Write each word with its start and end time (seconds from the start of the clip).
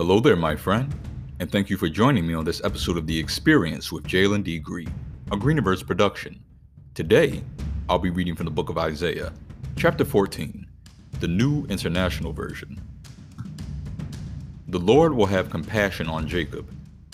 Hello 0.00 0.18
there, 0.18 0.34
my 0.34 0.56
friend, 0.56 0.90
and 1.40 1.52
thank 1.52 1.68
you 1.68 1.76
for 1.76 1.86
joining 1.86 2.26
me 2.26 2.32
on 2.32 2.42
this 2.42 2.64
episode 2.64 2.96
of 2.96 3.06
The 3.06 3.18
Experience 3.18 3.92
with 3.92 4.04
Jalen 4.04 4.42
D. 4.42 4.58
Green, 4.58 4.90
a 5.30 5.36
Greeniverse 5.36 5.86
production. 5.86 6.42
Today, 6.94 7.44
I'll 7.86 7.98
be 7.98 8.08
reading 8.08 8.34
from 8.34 8.46
the 8.46 8.50
book 8.50 8.70
of 8.70 8.78
Isaiah, 8.78 9.30
chapter 9.76 10.06
14, 10.06 10.66
the 11.20 11.28
New 11.28 11.66
International 11.66 12.32
Version. 12.32 12.80
The 14.68 14.78
Lord 14.78 15.12
will 15.12 15.26
have 15.26 15.50
compassion 15.50 16.08
on 16.08 16.26
Jacob. 16.26 16.66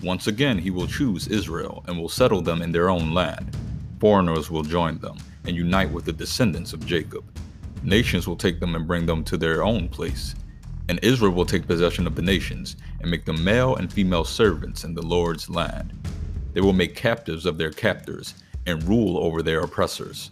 Once 0.04 0.28
again, 0.28 0.56
he 0.56 0.70
will 0.70 0.86
choose 0.86 1.26
Israel 1.26 1.82
and 1.88 1.98
will 1.98 2.08
settle 2.08 2.40
them 2.40 2.62
in 2.62 2.70
their 2.70 2.88
own 2.88 3.12
land. 3.12 3.56
Foreigners 3.98 4.48
will 4.48 4.62
join 4.62 4.98
them 4.98 5.16
and 5.44 5.56
unite 5.56 5.90
with 5.90 6.04
the 6.04 6.12
descendants 6.12 6.72
of 6.72 6.86
Jacob. 6.86 7.24
Nations 7.82 8.28
will 8.28 8.36
take 8.36 8.60
them 8.60 8.76
and 8.76 8.86
bring 8.86 9.06
them 9.06 9.24
to 9.24 9.36
their 9.36 9.64
own 9.64 9.88
place. 9.88 10.36
And 10.88 11.00
Israel 11.02 11.32
will 11.32 11.46
take 11.46 11.66
possession 11.66 12.06
of 12.06 12.14
the 12.14 12.22
nations 12.22 12.76
and 13.00 13.10
make 13.10 13.24
them 13.24 13.42
male 13.42 13.76
and 13.76 13.92
female 13.92 14.24
servants 14.24 14.84
in 14.84 14.94
the 14.94 15.04
Lord's 15.04 15.50
land. 15.50 15.92
They 16.52 16.60
will 16.60 16.72
make 16.72 16.94
captives 16.94 17.44
of 17.44 17.58
their 17.58 17.70
captors 17.70 18.34
and 18.66 18.82
rule 18.84 19.18
over 19.18 19.42
their 19.42 19.60
oppressors. 19.60 20.30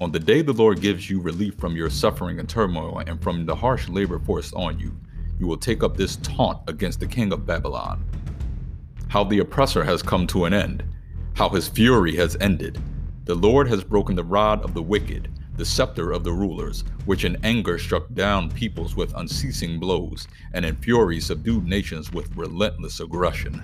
On 0.00 0.10
the 0.10 0.18
day 0.18 0.42
the 0.42 0.52
Lord 0.52 0.80
gives 0.80 1.08
you 1.08 1.20
relief 1.20 1.54
from 1.54 1.76
your 1.76 1.88
suffering 1.88 2.40
and 2.40 2.48
turmoil 2.48 3.02
and 3.06 3.22
from 3.22 3.46
the 3.46 3.54
harsh 3.54 3.88
labor 3.88 4.18
forced 4.18 4.54
on 4.54 4.78
you, 4.78 4.94
you 5.38 5.46
will 5.46 5.56
take 5.56 5.82
up 5.82 5.96
this 5.96 6.16
taunt 6.16 6.58
against 6.66 7.00
the 7.00 7.06
king 7.06 7.32
of 7.32 7.46
Babylon. 7.46 8.04
How 9.08 9.24
the 9.24 9.38
oppressor 9.38 9.84
has 9.84 10.02
come 10.02 10.26
to 10.28 10.44
an 10.44 10.52
end, 10.52 10.82
how 11.34 11.48
his 11.48 11.68
fury 11.68 12.16
has 12.16 12.36
ended. 12.40 12.80
The 13.24 13.34
Lord 13.34 13.68
has 13.68 13.84
broken 13.84 14.16
the 14.16 14.24
rod 14.24 14.62
of 14.62 14.74
the 14.74 14.82
wicked 14.82 15.30
the 15.56 15.64
scepter 15.64 16.10
of 16.10 16.24
the 16.24 16.32
rulers, 16.32 16.82
which 17.04 17.24
in 17.24 17.36
anger 17.44 17.78
struck 17.78 18.12
down 18.14 18.50
peoples 18.50 18.96
with 18.96 19.14
unceasing 19.14 19.78
blows, 19.78 20.26
and 20.52 20.64
in 20.64 20.74
fury 20.76 21.20
subdued 21.20 21.64
nations 21.64 22.12
with 22.12 22.36
relentless 22.36 22.98
aggression. 23.00 23.62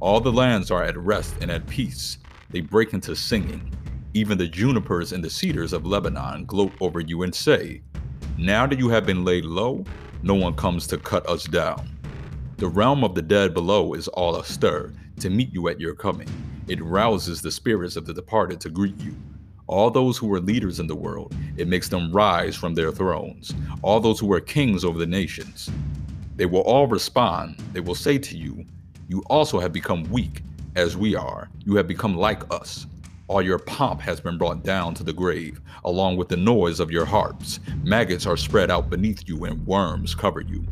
All 0.00 0.20
the 0.20 0.32
lands 0.32 0.70
are 0.70 0.82
at 0.82 0.96
rest 0.96 1.34
and 1.42 1.50
at 1.50 1.66
peace. 1.66 2.18
They 2.50 2.60
break 2.60 2.94
into 2.94 3.14
singing. 3.14 3.70
Even 4.14 4.38
the 4.38 4.48
junipers 4.48 5.12
and 5.12 5.22
the 5.22 5.28
cedars 5.28 5.74
of 5.74 5.86
Lebanon 5.86 6.46
gloat 6.46 6.72
over 6.80 7.00
you 7.00 7.22
and 7.22 7.34
say, 7.34 7.82
Now 8.38 8.66
that 8.66 8.78
you 8.78 8.88
have 8.88 9.04
been 9.04 9.24
laid 9.24 9.44
low, 9.44 9.84
no 10.22 10.34
one 10.34 10.54
comes 10.54 10.86
to 10.86 10.96
cut 10.96 11.28
us 11.28 11.44
down. 11.44 11.90
The 12.56 12.68
realm 12.68 13.04
of 13.04 13.14
the 13.14 13.22
dead 13.22 13.52
below 13.52 13.92
is 13.92 14.08
all 14.08 14.36
astir 14.36 14.94
to 15.20 15.28
meet 15.28 15.52
you 15.52 15.68
at 15.68 15.80
your 15.80 15.94
coming. 15.94 16.28
It 16.66 16.82
rouses 16.82 17.42
the 17.42 17.50
spirits 17.50 17.96
of 17.96 18.06
the 18.06 18.14
departed 18.14 18.60
to 18.60 18.70
greet 18.70 18.98
you 18.98 19.14
all 19.68 19.90
those 19.90 20.16
who 20.16 20.28
were 20.28 20.40
leaders 20.40 20.78
in 20.78 20.86
the 20.86 20.94
world, 20.94 21.34
it 21.56 21.66
makes 21.68 21.88
them 21.88 22.12
rise 22.12 22.54
from 22.54 22.74
their 22.74 22.92
thrones. 22.92 23.52
All 23.82 23.98
those 23.98 24.20
who 24.20 24.26
were 24.26 24.40
kings 24.40 24.84
over 24.84 24.98
the 24.98 25.06
nations. 25.06 25.70
They 26.36 26.46
will 26.46 26.60
all 26.60 26.86
respond. 26.86 27.58
They 27.72 27.80
will 27.80 27.94
say 27.94 28.18
to 28.18 28.36
you, 28.36 28.64
You 29.08 29.24
also 29.28 29.58
have 29.58 29.72
become 29.72 30.04
weak, 30.04 30.42
as 30.76 30.96
we 30.96 31.16
are. 31.16 31.48
You 31.64 31.76
have 31.76 31.88
become 31.88 32.16
like 32.16 32.52
us. 32.52 32.86
All 33.28 33.42
your 33.42 33.58
pomp 33.58 34.00
has 34.02 34.20
been 34.20 34.38
brought 34.38 34.62
down 34.62 34.94
to 34.94 35.02
the 35.02 35.12
grave, 35.12 35.60
along 35.84 36.16
with 36.16 36.28
the 36.28 36.36
noise 36.36 36.78
of 36.78 36.92
your 36.92 37.04
harps. 37.04 37.58
Maggots 37.82 38.26
are 38.26 38.36
spread 38.36 38.70
out 38.70 38.88
beneath 38.88 39.28
you, 39.28 39.46
and 39.46 39.66
worms 39.66 40.14
cover 40.14 40.40
you. 40.40 40.64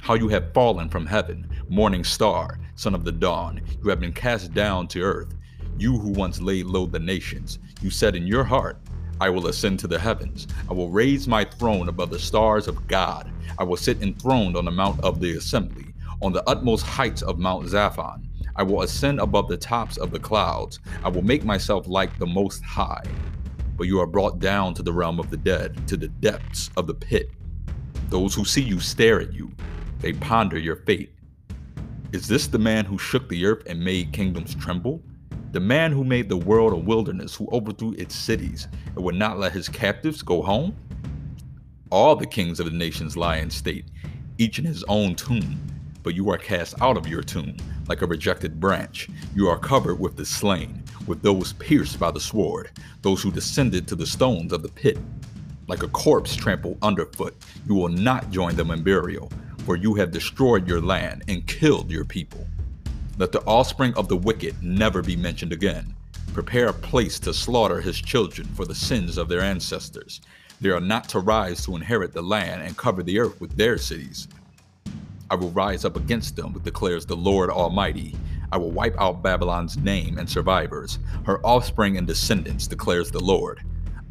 How 0.00 0.14
you 0.14 0.28
have 0.28 0.52
fallen 0.54 0.88
from 0.88 1.04
heaven, 1.04 1.48
morning 1.68 2.04
star, 2.04 2.60
son 2.76 2.94
of 2.94 3.04
the 3.04 3.12
dawn. 3.12 3.60
You 3.82 3.90
have 3.90 3.98
been 3.98 4.12
cast 4.12 4.54
down 4.54 4.86
to 4.88 5.02
earth. 5.02 5.34
You 5.80 5.96
who 5.98 6.10
once 6.10 6.42
laid 6.42 6.66
low 6.66 6.84
the 6.84 6.98
nations, 6.98 7.58
you 7.80 7.88
said 7.88 8.14
in 8.14 8.26
your 8.26 8.44
heart, 8.44 8.76
I 9.18 9.30
will 9.30 9.46
ascend 9.46 9.78
to 9.78 9.86
the 9.86 9.98
heavens. 9.98 10.46
I 10.68 10.74
will 10.74 10.90
raise 10.90 11.26
my 11.26 11.42
throne 11.42 11.88
above 11.88 12.10
the 12.10 12.18
stars 12.18 12.68
of 12.68 12.86
God. 12.86 13.32
I 13.58 13.64
will 13.64 13.78
sit 13.78 14.02
enthroned 14.02 14.58
on 14.58 14.66
the 14.66 14.70
mount 14.70 15.00
of 15.00 15.20
the 15.20 15.38
assembly, 15.38 15.94
on 16.20 16.34
the 16.34 16.46
utmost 16.46 16.84
heights 16.84 17.22
of 17.22 17.38
Mount 17.38 17.64
Zaphon. 17.64 18.26
I 18.56 18.62
will 18.62 18.82
ascend 18.82 19.20
above 19.20 19.48
the 19.48 19.56
tops 19.56 19.96
of 19.96 20.10
the 20.10 20.18
clouds. 20.18 20.80
I 21.02 21.08
will 21.08 21.22
make 21.22 21.46
myself 21.46 21.88
like 21.88 22.18
the 22.18 22.26
Most 22.26 22.62
High. 22.62 23.04
But 23.78 23.86
you 23.86 24.00
are 24.00 24.06
brought 24.06 24.38
down 24.38 24.74
to 24.74 24.82
the 24.82 24.92
realm 24.92 25.18
of 25.18 25.30
the 25.30 25.38
dead, 25.38 25.88
to 25.88 25.96
the 25.96 26.08
depths 26.08 26.68
of 26.76 26.88
the 26.88 26.94
pit. 26.94 27.30
Those 28.10 28.34
who 28.34 28.44
see 28.44 28.60
you 28.60 28.80
stare 28.80 29.22
at 29.22 29.32
you. 29.32 29.50
They 30.00 30.12
ponder 30.12 30.58
your 30.58 30.76
fate. 30.76 31.14
Is 32.12 32.28
this 32.28 32.48
the 32.48 32.58
man 32.58 32.84
who 32.84 32.98
shook 32.98 33.30
the 33.30 33.46
earth 33.46 33.62
and 33.66 33.82
made 33.82 34.12
kingdoms 34.12 34.54
tremble? 34.54 35.02
The 35.52 35.58
man 35.58 35.90
who 35.90 36.04
made 36.04 36.28
the 36.28 36.36
world 36.36 36.72
a 36.72 36.76
wilderness, 36.76 37.34
who 37.34 37.48
overthrew 37.50 37.92
its 37.98 38.14
cities 38.14 38.68
and 38.94 39.04
would 39.04 39.16
not 39.16 39.40
let 39.40 39.50
his 39.50 39.68
captives 39.68 40.22
go 40.22 40.42
home? 40.42 40.76
All 41.90 42.14
the 42.14 42.26
kings 42.26 42.60
of 42.60 42.66
the 42.66 42.72
nations 42.72 43.16
lie 43.16 43.38
in 43.38 43.50
state, 43.50 43.86
each 44.38 44.60
in 44.60 44.64
his 44.64 44.84
own 44.84 45.16
tomb, 45.16 45.60
but 46.04 46.14
you 46.14 46.30
are 46.30 46.38
cast 46.38 46.80
out 46.80 46.96
of 46.96 47.08
your 47.08 47.22
tomb 47.22 47.56
like 47.88 48.02
a 48.02 48.06
rejected 48.06 48.60
branch. 48.60 49.08
You 49.34 49.48
are 49.48 49.58
covered 49.58 49.98
with 49.98 50.16
the 50.16 50.24
slain, 50.24 50.84
with 51.08 51.20
those 51.20 51.54
pierced 51.54 51.98
by 51.98 52.12
the 52.12 52.20
sword, 52.20 52.70
those 53.02 53.20
who 53.20 53.32
descended 53.32 53.88
to 53.88 53.96
the 53.96 54.06
stones 54.06 54.52
of 54.52 54.62
the 54.62 54.68
pit. 54.68 54.98
Like 55.66 55.82
a 55.82 55.88
corpse 55.88 56.36
trampled 56.36 56.78
underfoot, 56.80 57.34
you 57.66 57.74
will 57.74 57.88
not 57.88 58.30
join 58.30 58.54
them 58.54 58.70
in 58.70 58.84
burial, 58.84 59.32
for 59.66 59.74
you 59.74 59.94
have 59.94 60.12
destroyed 60.12 60.68
your 60.68 60.80
land 60.80 61.24
and 61.26 61.44
killed 61.48 61.90
your 61.90 62.04
people. 62.04 62.46
Let 63.20 63.32
the 63.32 63.44
offspring 63.44 63.92
of 63.96 64.08
the 64.08 64.16
wicked 64.16 64.62
never 64.62 65.02
be 65.02 65.14
mentioned 65.14 65.52
again. 65.52 65.94
Prepare 66.32 66.68
a 66.68 66.72
place 66.72 67.20
to 67.20 67.34
slaughter 67.34 67.78
his 67.78 68.00
children 68.00 68.48
for 68.54 68.64
the 68.64 68.74
sins 68.74 69.18
of 69.18 69.28
their 69.28 69.42
ancestors. 69.42 70.22
They 70.62 70.70
are 70.70 70.80
not 70.80 71.06
to 71.10 71.18
rise 71.18 71.62
to 71.66 71.76
inherit 71.76 72.14
the 72.14 72.22
land 72.22 72.62
and 72.62 72.78
cover 72.78 73.02
the 73.02 73.18
earth 73.18 73.38
with 73.38 73.54
their 73.58 73.76
cities. 73.76 74.26
I 75.30 75.34
will 75.34 75.50
rise 75.50 75.84
up 75.84 75.96
against 75.96 76.34
them, 76.34 76.58
declares 76.64 77.04
the 77.04 77.14
Lord 77.14 77.50
Almighty. 77.50 78.16
I 78.52 78.56
will 78.56 78.70
wipe 78.70 78.98
out 78.98 79.22
Babylon's 79.22 79.76
name 79.76 80.16
and 80.16 80.26
survivors, 80.26 80.98
her 81.26 81.44
offspring 81.44 81.98
and 81.98 82.06
descendants, 82.06 82.66
declares 82.66 83.10
the 83.10 83.22
Lord. 83.22 83.60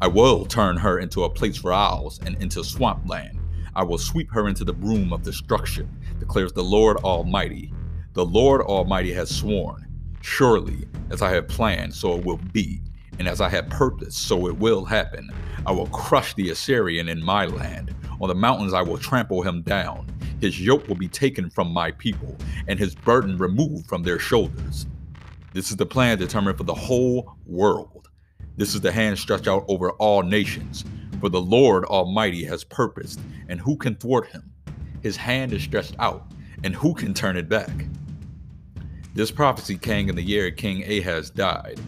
I 0.00 0.06
will 0.06 0.44
turn 0.44 0.76
her 0.76 1.00
into 1.00 1.24
a 1.24 1.30
place 1.30 1.56
for 1.56 1.72
owls 1.72 2.20
and 2.24 2.40
into 2.40 2.62
swampland. 2.62 3.40
I 3.74 3.82
will 3.82 3.98
sweep 3.98 4.30
her 4.30 4.46
into 4.46 4.62
the 4.62 4.72
broom 4.72 5.12
of 5.12 5.24
destruction, 5.24 5.88
declares 6.20 6.52
the 6.52 6.62
Lord 6.62 6.98
Almighty. 6.98 7.72
The 8.12 8.24
Lord 8.24 8.60
Almighty 8.62 9.12
has 9.12 9.32
sworn, 9.32 9.86
Surely, 10.20 10.88
as 11.10 11.22
I 11.22 11.30
have 11.30 11.46
planned, 11.46 11.94
so 11.94 12.18
it 12.18 12.24
will 12.24 12.40
be, 12.52 12.82
and 13.20 13.28
as 13.28 13.40
I 13.40 13.48
have 13.48 13.68
purposed, 13.68 14.18
so 14.18 14.48
it 14.48 14.58
will 14.58 14.84
happen. 14.84 15.30
I 15.64 15.70
will 15.70 15.86
crush 15.86 16.34
the 16.34 16.50
Assyrian 16.50 17.08
in 17.08 17.22
my 17.22 17.46
land. 17.46 17.94
On 18.20 18.28
the 18.28 18.34
mountains 18.34 18.74
I 18.74 18.82
will 18.82 18.98
trample 18.98 19.42
him 19.42 19.62
down. 19.62 20.08
His 20.40 20.60
yoke 20.60 20.88
will 20.88 20.96
be 20.96 21.06
taken 21.06 21.50
from 21.50 21.70
my 21.72 21.92
people, 21.92 22.36
and 22.66 22.80
his 22.80 22.96
burden 22.96 23.38
removed 23.38 23.86
from 23.86 24.02
their 24.02 24.18
shoulders. 24.18 24.86
This 25.52 25.70
is 25.70 25.76
the 25.76 25.86
plan 25.86 26.18
determined 26.18 26.58
for 26.58 26.64
the 26.64 26.74
whole 26.74 27.36
world. 27.46 28.08
This 28.56 28.74
is 28.74 28.80
the 28.80 28.90
hand 28.90 29.20
stretched 29.20 29.46
out 29.46 29.64
over 29.68 29.92
all 29.92 30.24
nations. 30.24 30.84
For 31.20 31.28
the 31.28 31.40
Lord 31.40 31.84
Almighty 31.84 32.44
has 32.44 32.64
purposed, 32.64 33.20
and 33.48 33.60
who 33.60 33.76
can 33.76 33.94
thwart 33.94 34.26
him? 34.26 34.52
His 35.00 35.16
hand 35.16 35.52
is 35.52 35.62
stretched 35.62 35.94
out, 36.00 36.32
and 36.64 36.74
who 36.74 36.92
can 36.92 37.14
turn 37.14 37.36
it 37.36 37.48
back? 37.48 37.70
This 39.12 39.32
prophecy 39.32 39.76
came 39.76 40.08
in 40.08 40.14
the 40.14 40.22
year 40.22 40.52
King 40.52 40.84
Ahaz 40.84 41.30
died. 41.30 41.80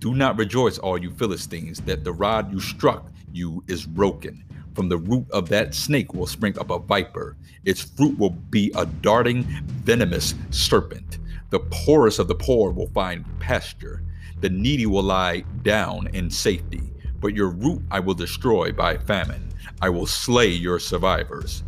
Do 0.00 0.14
not 0.14 0.36
rejoice, 0.36 0.78
all 0.78 0.98
you 0.98 1.12
Philistines, 1.12 1.80
that 1.82 2.02
the 2.02 2.12
rod 2.12 2.52
you 2.52 2.58
struck 2.58 3.06
you 3.32 3.62
is 3.68 3.86
broken. 3.86 4.44
From 4.74 4.88
the 4.88 4.98
root 4.98 5.30
of 5.30 5.48
that 5.48 5.74
snake 5.74 6.12
will 6.12 6.26
spring 6.26 6.58
up 6.58 6.70
a 6.70 6.78
viper. 6.78 7.36
Its 7.64 7.82
fruit 7.82 8.18
will 8.18 8.30
be 8.30 8.72
a 8.74 8.84
darting, 8.84 9.44
venomous 9.84 10.34
serpent. 10.50 11.18
The 11.50 11.60
poorest 11.60 12.18
of 12.18 12.26
the 12.26 12.34
poor 12.34 12.72
will 12.72 12.88
find 12.88 13.24
pasture. 13.38 14.02
The 14.40 14.50
needy 14.50 14.86
will 14.86 15.04
lie 15.04 15.44
down 15.62 16.08
in 16.08 16.30
safety. 16.30 16.82
But 17.20 17.34
your 17.34 17.50
root 17.50 17.82
I 17.92 18.00
will 18.00 18.14
destroy 18.14 18.72
by 18.72 18.98
famine. 18.98 19.48
I 19.80 19.88
will 19.88 20.06
slay 20.06 20.48
your 20.48 20.80
survivors. 20.80 21.62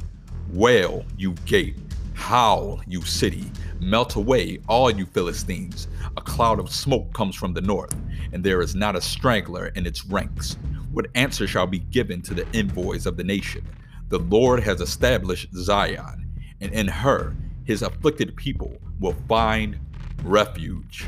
Wail, 0.52 1.04
you 1.16 1.32
gate. 1.46 1.76
Howl, 2.14 2.80
you 2.86 3.02
city. 3.02 3.50
Melt 3.80 4.16
away, 4.16 4.58
all 4.68 4.90
you 4.90 5.06
Philistines. 5.06 5.88
A 6.16 6.20
cloud 6.20 6.58
of 6.58 6.70
smoke 6.70 7.12
comes 7.12 7.36
from 7.36 7.54
the 7.54 7.60
north, 7.60 7.94
and 8.32 8.42
there 8.42 8.60
is 8.60 8.74
not 8.74 8.96
a 8.96 9.00
strangler 9.00 9.68
in 9.68 9.86
its 9.86 10.04
ranks. 10.06 10.56
What 10.90 11.06
answer 11.14 11.46
shall 11.46 11.66
be 11.66 11.78
given 11.78 12.20
to 12.22 12.34
the 12.34 12.46
envoys 12.54 13.06
of 13.06 13.16
the 13.16 13.24
nation? 13.24 13.64
The 14.08 14.18
Lord 14.18 14.60
has 14.60 14.80
established 14.80 15.54
Zion, 15.54 16.26
and 16.60 16.72
in 16.72 16.88
her 16.88 17.36
his 17.64 17.82
afflicted 17.82 18.34
people 18.34 18.76
will 18.98 19.14
find 19.28 19.78
refuge. 20.24 21.04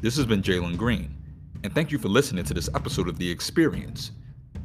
This 0.00 0.16
has 0.16 0.26
been 0.26 0.42
Jalen 0.42 0.76
Green, 0.76 1.16
and 1.64 1.74
thank 1.74 1.90
you 1.90 1.98
for 1.98 2.08
listening 2.08 2.44
to 2.44 2.54
this 2.54 2.68
episode 2.74 3.08
of 3.08 3.18
The 3.18 3.28
Experience. 3.28 4.12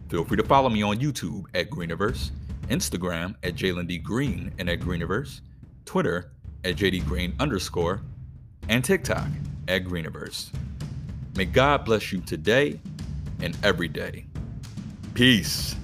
Feel 0.09 0.25
free 0.25 0.37
to 0.37 0.43
follow 0.43 0.69
me 0.69 0.83
on 0.83 0.97
YouTube 0.97 1.45
at 1.55 1.71
Greeniverse, 1.71 2.29
Instagram 2.67 3.35
at 3.41 3.55
Jalen 3.55 3.87
D. 3.87 3.97
Green 3.97 4.51
and 4.59 4.69
at 4.69 4.79
Greeniverse, 4.79 5.41
Twitter 5.85 6.31
at 6.63 6.75
JD 6.75 7.05
Green 7.05 7.33
underscore, 7.39 8.01
and 8.69 8.83
TikTok 8.83 9.27
at 9.67 9.83
Greeniverse. 9.83 10.49
May 11.35 11.45
God 11.45 11.85
bless 11.85 12.11
you 12.11 12.21
today 12.21 12.79
and 13.41 13.57
every 13.63 13.87
day. 13.87 14.25
Peace. 15.13 15.75